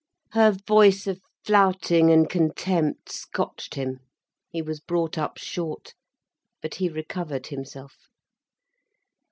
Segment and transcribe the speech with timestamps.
[0.31, 3.99] Her voice of flouting and contempt scotched him.
[4.49, 5.93] He was brought up short.
[6.59, 7.97] But he recovered himself.